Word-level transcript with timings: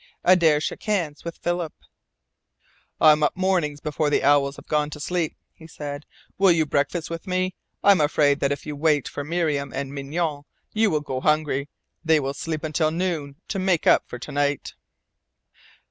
Adare 0.23 0.59
shook 0.59 0.81
hands 0.81 1.23
with 1.23 1.37
Philip. 1.37 1.75
"I'm 2.99 3.21
up 3.21 3.37
mornings 3.37 3.79
before 3.81 4.09
the 4.09 4.23
owls 4.23 4.55
have 4.55 4.65
gone 4.65 4.89
to 4.89 4.99
sleep," 4.99 5.37
he 5.53 5.67
said. 5.67 6.07
"Will 6.39 6.51
you 6.51 6.65
breakfast 6.65 7.11
with 7.11 7.27
me? 7.27 7.53
I'm 7.83 8.01
afraid 8.01 8.39
that 8.39 8.51
if 8.51 8.65
you 8.65 8.75
wait 8.75 9.07
for 9.07 9.23
Miriam 9.23 9.71
and 9.75 9.93
Mignonne 9.93 10.45
you 10.73 10.89
will 10.89 11.01
go 11.01 11.21
hungry. 11.21 11.69
They 12.03 12.19
will 12.19 12.33
sleep 12.33 12.63
until 12.63 12.89
noon 12.89 13.35
to 13.49 13.59
make 13.59 13.85
up 13.85 14.05
for 14.09 14.17
to 14.17 14.31
night." 14.31 14.73